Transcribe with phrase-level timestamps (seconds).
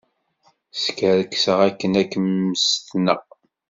[0.83, 3.21] Skerkseɣ akken ad kem-mmestneɣ.